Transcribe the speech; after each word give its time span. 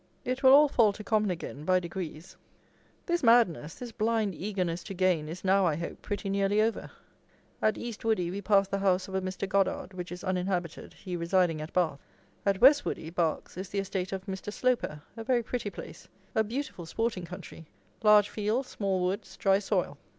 It 0.25 0.41
will 0.41 0.51
all 0.51 0.67
fall 0.67 0.91
to 0.93 1.03
common 1.03 1.29
again 1.29 1.63
by 1.63 1.79
degrees. 1.79 2.35
This 3.05 3.21
madness, 3.21 3.75
this 3.75 3.91
blind 3.91 4.33
eagerness 4.33 4.83
to 4.85 4.95
gain, 4.95 5.29
is 5.29 5.43
now, 5.43 5.67
I 5.67 5.75
hope, 5.75 6.01
pretty 6.01 6.27
nearly 6.27 6.59
over. 6.59 6.89
At 7.61 7.77
East 7.77 8.03
Woody 8.03 8.31
we 8.31 8.41
passed 8.41 8.71
the 8.71 8.79
house 8.79 9.07
of 9.07 9.13
a 9.13 9.21
Mr. 9.21 9.47
Goddard, 9.47 9.93
which 9.93 10.11
is 10.11 10.23
uninhabited, 10.23 10.95
he 10.95 11.15
residing 11.15 11.61
at 11.61 11.71
Bath. 11.71 11.99
At 12.47 12.61
West 12.61 12.83
Woody 12.83 13.11
(Berks) 13.11 13.57
is 13.57 13.69
the 13.69 13.77
estate 13.77 14.11
of 14.11 14.25
Mr. 14.25 14.51
Sloper, 14.51 15.03
a 15.15 15.23
very 15.23 15.43
pretty 15.43 15.69
place. 15.69 16.07
A 16.33 16.43
beautiful 16.43 16.87
sporting 16.87 17.25
country. 17.25 17.67
Large 18.01 18.29
fields, 18.31 18.69
small 18.69 19.01
woods, 19.01 19.37
dry 19.37 19.59
soil. 19.59 19.99